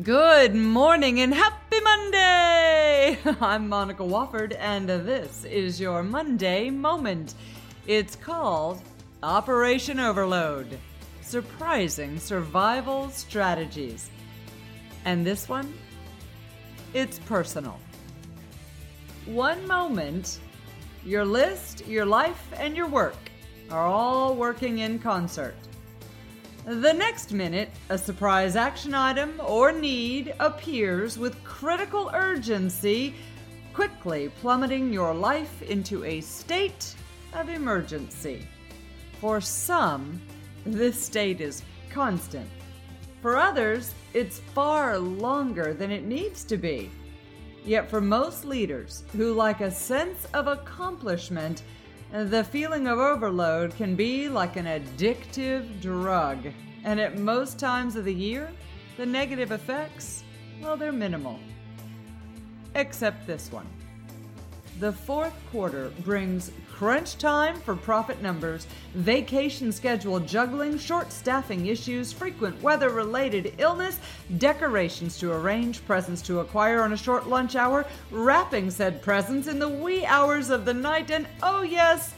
[0.00, 3.18] Good morning and happy Monday!
[3.42, 7.34] I'm Monica Wofford, and this is your Monday Moment.
[7.86, 8.80] It's called
[9.22, 10.78] Operation Overload
[11.20, 14.08] Surprising Survival Strategies.
[15.04, 15.74] And this one?
[16.94, 17.78] It's personal.
[19.26, 20.40] One moment,
[21.04, 23.18] your list, your life, and your work
[23.70, 25.54] are all working in concert.
[26.64, 33.16] The next minute, a surprise action item or need appears with critical urgency,
[33.74, 36.94] quickly plummeting your life into a state
[37.34, 38.46] of emergency.
[39.20, 40.22] For some,
[40.64, 42.48] this state is constant.
[43.22, 46.92] For others, it's far longer than it needs to be.
[47.64, 51.64] Yet, for most leaders who like a sense of accomplishment,
[52.12, 56.38] the feeling of overload can be like an addictive drug,
[56.84, 58.50] and at most times of the year,
[58.98, 60.22] the negative effects,
[60.60, 61.38] well, they're minimal.
[62.74, 63.66] Except this one.
[64.80, 72.12] The fourth quarter brings crunch time for profit numbers, vacation schedule juggling, short staffing issues,
[72.12, 74.00] frequent weather related illness,
[74.38, 79.58] decorations to arrange, presents to acquire on a short lunch hour, wrapping said presents in
[79.58, 82.14] the wee hours of the night, and oh, yes,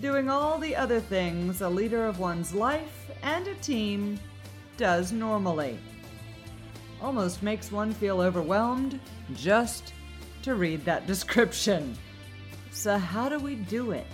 [0.00, 4.18] doing all the other things a leader of one's life and a team
[4.76, 5.78] does normally.
[7.02, 8.98] Almost makes one feel overwhelmed
[9.34, 9.92] just
[10.42, 11.96] to read that description.
[12.70, 14.06] So, how do we do it?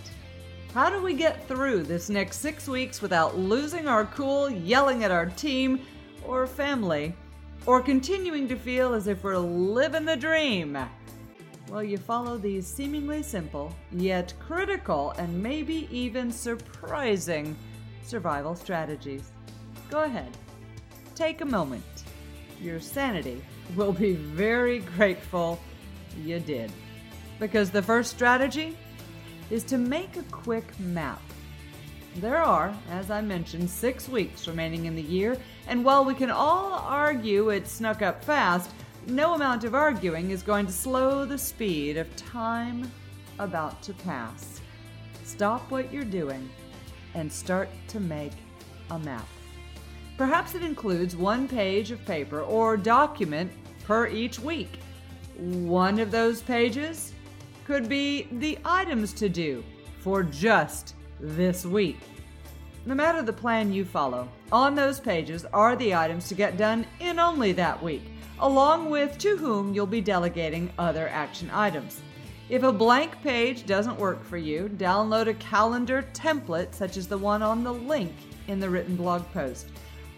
[0.74, 5.10] How do we get through this next six weeks without losing our cool, yelling at
[5.10, 5.80] our team
[6.24, 7.14] or family,
[7.64, 10.76] or continuing to feel as if we're living the dream?
[11.68, 17.56] Well, you follow these seemingly simple, yet critical and maybe even surprising
[18.04, 19.32] survival strategies.
[19.90, 20.36] Go ahead,
[21.14, 21.84] take a moment.
[22.60, 23.42] Your sanity
[23.74, 25.58] will be very grateful
[26.24, 26.72] you did.
[27.38, 28.76] Because the first strategy
[29.50, 31.20] is to make a quick map.
[32.16, 35.36] There are, as I mentioned, six weeks remaining in the year,
[35.68, 38.70] and while we can all argue it snuck up fast,
[39.06, 42.90] no amount of arguing is going to slow the speed of time
[43.38, 44.60] about to pass.
[45.24, 46.48] Stop what you're doing
[47.14, 48.32] and start to make
[48.90, 49.26] a map.
[50.16, 53.52] Perhaps it includes one page of paper or document
[53.84, 54.78] per each week.
[55.38, 57.12] One of those pages
[57.66, 59.62] could be the items to do
[59.98, 61.98] for just this week.
[62.86, 66.86] No matter the plan you follow, on those pages are the items to get done
[67.00, 68.02] in only that week,
[68.38, 72.00] along with to whom you'll be delegating other action items.
[72.48, 77.18] If a blank page doesn't work for you, download a calendar template such as the
[77.18, 78.14] one on the link
[78.46, 79.66] in the written blog post,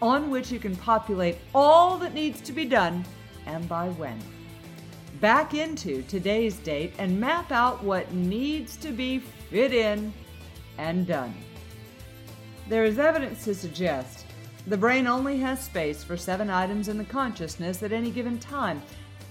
[0.01, 3.03] on which you can populate all that needs to be done
[3.47, 4.17] and by when
[5.19, 10.13] back into today's date and map out what needs to be fit in
[10.77, 11.33] and done.
[12.67, 14.25] There is evidence to suggest
[14.67, 18.81] the brain only has space for seven items in the consciousness at any given time,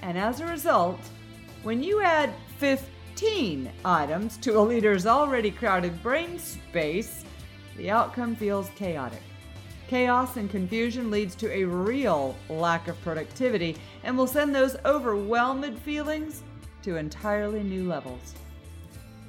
[0.03, 1.01] and as a result,
[1.63, 7.25] when you add 15 items to a leader's already crowded brain space,
[7.77, 9.23] the outcome feels chaotic.
[9.89, 15.79] Chaos and confusion leads to a real lack of productivity and will send those overwhelmed
[15.79, 16.43] feelings
[16.83, 18.35] to entirely new levels.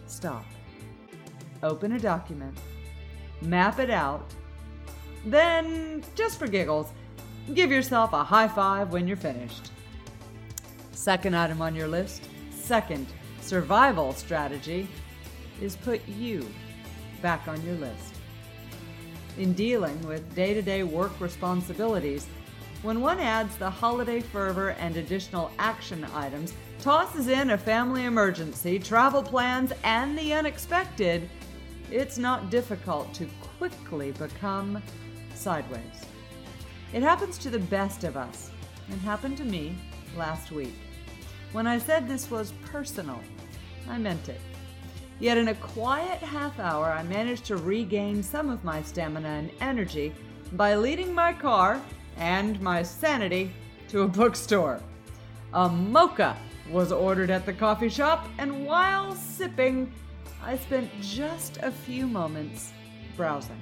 [0.08, 0.44] Stop.
[1.64, 2.58] Open a document.
[3.42, 4.34] Map it out.
[5.26, 6.92] Then, just for giggles,
[7.54, 9.72] give yourself a high five when you're finished.
[10.92, 13.08] Second item on your list, second
[13.40, 14.90] survival strategy,
[15.62, 16.46] is put you
[17.22, 18.19] back on your list
[19.40, 22.28] in dealing with day to day work responsibilities,
[22.82, 28.80] when one adds the holiday fervor and additional action items, tosses in a family emergency,
[28.80, 31.30] travel plans, and the unexpected,
[31.92, 33.28] it's not difficult to
[33.58, 34.82] quickly become
[35.36, 36.06] sideways.
[36.94, 38.52] It happens to the best of us,
[38.90, 39.76] It happened to me
[40.18, 40.74] last week.
[41.52, 43.20] When I said this was personal,
[43.88, 44.42] I meant it.
[45.20, 49.52] Yet in a quiet half hour, I managed to regain some of my stamina and
[49.60, 50.14] energy
[50.54, 51.82] by leading my car
[52.18, 53.52] and my sanity
[53.90, 54.80] to a bookstore.
[55.54, 56.38] A mocha
[56.70, 59.92] was ordered at the coffee shop, and while sipping,
[60.42, 62.72] I spent just a few moments
[63.18, 63.60] browsing.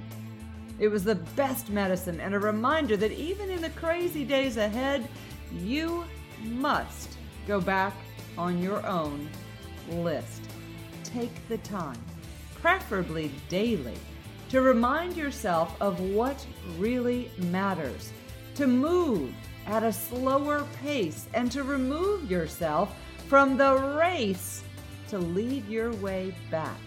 [0.78, 5.08] It was the best medicine and a reminder that even in the crazy days ahead,
[5.52, 6.04] you
[6.44, 7.16] must
[7.48, 7.94] go back
[8.36, 9.28] on your own
[9.90, 10.47] list
[11.08, 12.00] take the time,
[12.60, 13.96] preferably daily,
[14.50, 16.46] to remind yourself of what
[16.78, 18.12] really matters,
[18.54, 19.32] to move
[19.66, 22.94] at a slower pace and to remove yourself
[23.28, 24.62] from the race
[25.08, 26.78] to lead your way back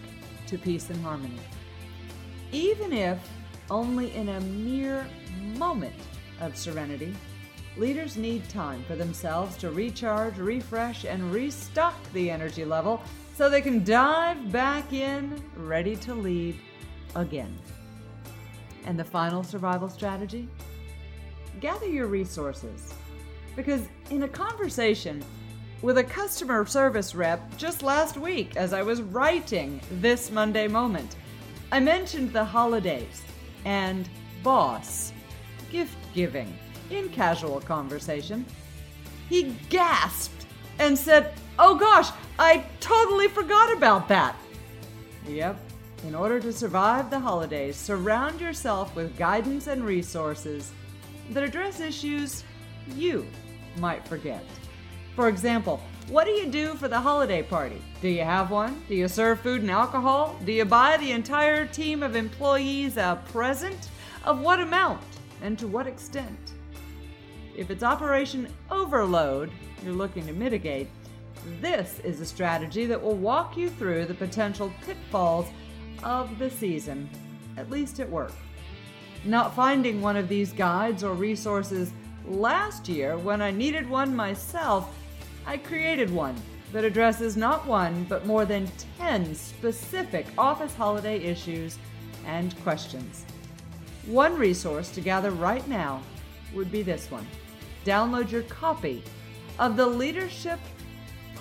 [0.46, 1.38] to peace and harmony.
[2.50, 3.18] Even if
[3.70, 5.06] only in a mere
[5.56, 5.94] moment
[6.40, 7.14] of serenity,
[7.76, 13.02] leaders need time for themselves to recharge, refresh, and restock the energy level
[13.34, 16.58] so they can dive back in, ready to lead
[17.16, 17.56] again.
[18.84, 20.48] And the final survival strategy?
[21.60, 22.94] Gather your resources.
[23.56, 25.22] Because in a conversation
[25.82, 31.16] with a customer service rep just last week as I was writing this Monday moment,
[31.70, 33.22] I mentioned the holidays
[33.64, 34.08] and
[34.42, 35.12] boss
[35.70, 36.52] gift giving
[36.92, 38.44] in casual conversation.
[39.28, 40.46] He gasped
[40.78, 44.36] and said, Oh gosh, I totally forgot about that.
[45.28, 45.58] Yep,
[46.06, 50.72] in order to survive the holidays, surround yourself with guidance and resources
[51.30, 52.44] that address issues
[52.94, 53.26] you
[53.78, 54.44] might forget.
[55.14, 57.80] For example, what do you do for the holiday party?
[58.00, 58.82] Do you have one?
[58.88, 60.36] Do you serve food and alcohol?
[60.44, 63.88] Do you buy the entire team of employees a present?
[64.24, 65.02] Of what amount
[65.42, 66.52] and to what extent?
[67.54, 69.50] If it's Operation Overload
[69.84, 70.88] you're looking to mitigate,
[71.60, 75.48] this is a strategy that will walk you through the potential pitfalls
[76.02, 77.10] of the season,
[77.58, 78.32] at least at work.
[79.24, 81.92] Not finding one of these guides or resources
[82.26, 84.88] last year when I needed one myself,
[85.44, 86.36] I created one
[86.72, 91.76] that addresses not one, but more than 10 specific office holiday issues
[92.24, 93.26] and questions.
[94.06, 96.02] One resource to gather right now
[96.54, 97.26] would be this one.
[97.84, 99.02] Download your copy
[99.58, 100.58] of the Leadership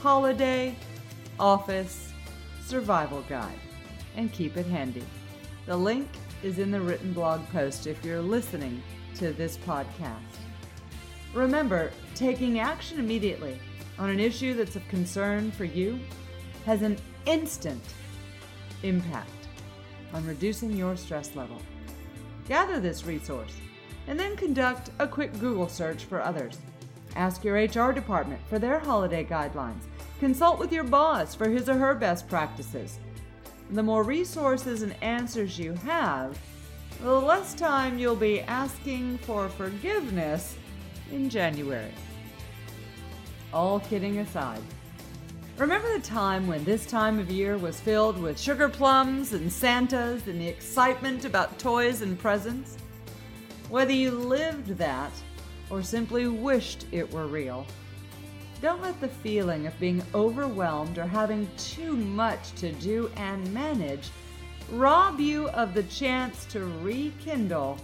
[0.01, 0.75] Holiday
[1.39, 2.11] Office
[2.65, 3.59] Survival Guide
[4.15, 5.03] and keep it handy.
[5.65, 6.07] The link
[6.43, 8.81] is in the written blog post if you're listening
[9.15, 10.39] to this podcast.
[11.33, 13.59] Remember, taking action immediately
[13.99, 15.99] on an issue that's of concern for you
[16.65, 17.83] has an instant
[18.83, 19.29] impact
[20.13, 21.61] on reducing your stress level.
[22.47, 23.53] Gather this resource
[24.07, 26.57] and then conduct a quick Google search for others.
[27.15, 29.83] Ask your HR department for their holiday guidelines.
[30.19, 32.99] Consult with your boss for his or her best practices.
[33.71, 36.38] The more resources and answers you have,
[37.01, 40.55] the less time you'll be asking for forgiveness
[41.11, 41.91] in January.
[43.53, 44.61] All kidding aside,
[45.57, 50.27] remember the time when this time of year was filled with sugar plums and Santas
[50.27, 52.77] and the excitement about toys and presents?
[53.71, 55.13] Whether you lived that
[55.69, 57.65] or simply wished it were real,
[58.62, 64.09] don't let the feeling of being overwhelmed or having too much to do and manage
[64.71, 67.77] rob you of the chance to rekindle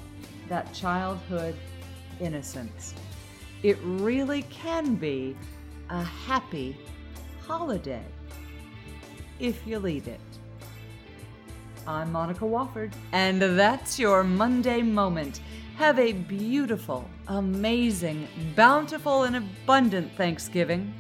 [0.50, 1.56] that childhood
[2.19, 2.94] innocence.
[3.63, 5.38] It really can be
[5.89, 6.75] a happy
[7.48, 8.04] holiday
[9.39, 10.19] if you lead it.
[11.88, 15.39] I'm Monica Wofford, and that's your Monday moment.
[15.77, 20.91] Have a beautiful, amazing, bountiful, and abundant Thanksgiving,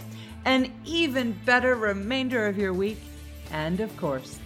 [0.45, 2.99] an even better remainder of your week,
[3.51, 4.37] and of course,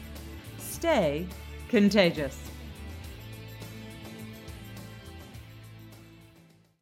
[0.57, 1.27] stay
[1.67, 2.50] contagious.